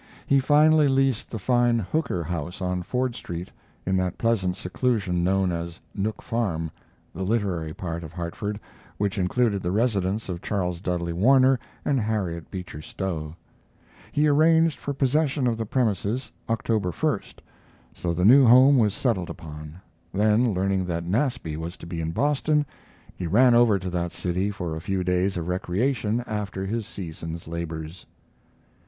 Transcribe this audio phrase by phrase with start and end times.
[0.25, 3.51] He finally leased the fine Hooker house on Ford Street,
[3.85, 6.71] in that pleasant seclusion known as Nook Farm
[7.13, 8.59] the literary part of Hartford,
[8.97, 13.35] which included the residence of Charles Dudley Warner and Harriet Beecher Stowe.
[14.11, 17.35] He arranged for possession of the premises October 1st.
[17.93, 19.79] So the new home was settled upon;
[20.11, 22.65] then learning that Nasby was to be in Boston,
[23.15, 27.47] he ran over to that city for a few days of recreation after his season's
[27.47, 28.07] labors.